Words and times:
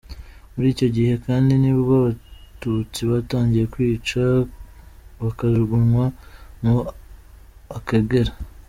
Muri 0.53 0.67
icyo 0.73 0.87
gihe 0.95 1.13
kandi 1.25 1.51
ni 1.61 1.71
bwo 1.77 1.93
abatutsi 1.99 2.99
batangiye 3.11 3.65
kwica 3.73 4.21
bakajugunwa 5.23 6.05
mu 6.61 6.75
Akagera. 7.77 8.31